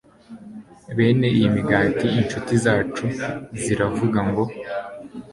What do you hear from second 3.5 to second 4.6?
ziravuga ngo